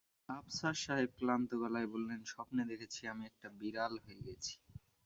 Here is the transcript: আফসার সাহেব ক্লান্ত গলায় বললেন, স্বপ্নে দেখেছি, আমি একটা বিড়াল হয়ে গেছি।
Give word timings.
আফসার 0.29 0.75
সাহেব 0.83 1.09
ক্লান্ত 1.19 1.49
গলায় 1.61 1.89
বললেন, 1.93 2.19
স্বপ্নে 2.23 2.63
দেখেছি, 2.65 3.01
আমি 3.07 3.23
একটা 3.25 3.47
বিড়াল 3.59 3.93
হয়ে 4.05 4.21
গেছি। 4.27 4.53